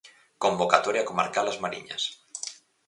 Convocatoria 0.43 1.03
comarcal 1.09 1.45
As 1.51 1.61
Mariñas. 1.63 2.03